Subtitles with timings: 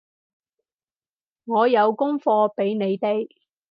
[1.45, 3.27] 我有功課畀你哋